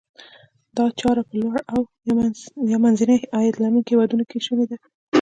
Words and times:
دا 0.77 0.85
چاره 0.99 1.21
په 1.29 1.33
لوړ 1.41 1.55
او 1.73 1.79
یا 2.71 2.77
منځني 2.83 3.17
عاید 3.35 3.55
لرونکو 3.63 3.89
هیوادونو 3.91 4.23
کې 4.29 4.37
شوني 4.45 4.65
ده. 4.69 4.77